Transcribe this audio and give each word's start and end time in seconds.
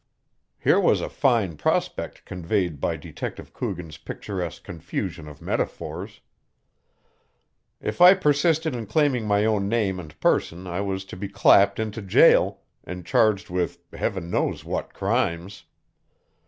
Here 0.57 0.79
was 0.79 0.99
a 0.99 1.09
fine 1.09 1.57
prospect 1.57 2.25
conveyed 2.25 2.79
by 2.79 2.95
Detective 2.97 3.53
Coogan's 3.53 3.97
picturesque 3.99 4.63
confusion 4.63 5.27
of 5.27 5.43
metaphors. 5.43 6.21
If 7.79 8.01
I 8.01 8.15
persisted 8.15 8.75
in 8.75 8.87
claiming 8.87 9.27
my 9.27 9.45
own 9.45 9.69
name 9.69 9.99
and 9.99 10.19
person 10.19 10.65
I 10.65 10.81
was 10.81 11.05
to 11.05 11.15
be 11.15 11.27
clapped 11.29 11.77
into 11.79 12.01
jail, 12.01 12.61
and 12.83 13.05
charged 13.05 13.51
with 13.51 13.77
Heaven 13.93 14.31
knows 14.31 14.65
what 14.65 14.91
crimes. 14.91 15.65